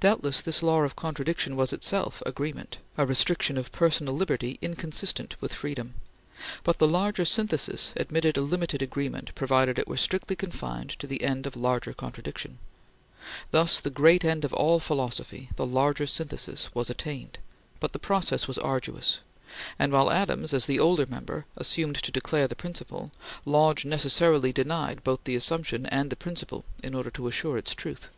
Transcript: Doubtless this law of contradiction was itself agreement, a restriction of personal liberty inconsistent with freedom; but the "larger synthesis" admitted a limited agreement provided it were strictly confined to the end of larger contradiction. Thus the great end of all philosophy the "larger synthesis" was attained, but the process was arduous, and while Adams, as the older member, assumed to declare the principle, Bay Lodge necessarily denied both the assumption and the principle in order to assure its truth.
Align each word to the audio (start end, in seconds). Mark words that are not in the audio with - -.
Doubtless 0.00 0.42
this 0.42 0.62
law 0.62 0.82
of 0.82 0.96
contradiction 0.96 1.56
was 1.56 1.72
itself 1.72 2.22
agreement, 2.26 2.76
a 2.98 3.06
restriction 3.06 3.56
of 3.56 3.72
personal 3.72 4.12
liberty 4.12 4.58
inconsistent 4.60 5.34
with 5.40 5.54
freedom; 5.54 5.94
but 6.62 6.76
the 6.78 6.86
"larger 6.86 7.24
synthesis" 7.24 7.94
admitted 7.96 8.36
a 8.36 8.42
limited 8.42 8.82
agreement 8.82 9.34
provided 9.34 9.78
it 9.78 9.88
were 9.88 9.96
strictly 9.96 10.36
confined 10.36 10.90
to 10.98 11.06
the 11.06 11.22
end 11.22 11.46
of 11.46 11.56
larger 11.56 11.94
contradiction. 11.94 12.58
Thus 13.50 13.80
the 13.80 13.88
great 13.88 14.26
end 14.26 14.44
of 14.44 14.52
all 14.52 14.78
philosophy 14.78 15.48
the 15.56 15.64
"larger 15.64 16.06
synthesis" 16.06 16.68
was 16.74 16.90
attained, 16.90 17.38
but 17.80 17.92
the 17.94 17.98
process 17.98 18.46
was 18.46 18.58
arduous, 18.58 19.20
and 19.78 19.90
while 19.90 20.10
Adams, 20.10 20.52
as 20.52 20.66
the 20.66 20.78
older 20.78 21.06
member, 21.06 21.46
assumed 21.56 21.96
to 22.02 22.12
declare 22.12 22.46
the 22.46 22.54
principle, 22.54 23.04
Bay 23.46 23.52
Lodge 23.52 23.86
necessarily 23.86 24.52
denied 24.52 25.02
both 25.02 25.24
the 25.24 25.34
assumption 25.34 25.86
and 25.86 26.10
the 26.10 26.14
principle 26.16 26.66
in 26.82 26.94
order 26.94 27.08
to 27.08 27.26
assure 27.26 27.56
its 27.56 27.74
truth. 27.74 28.10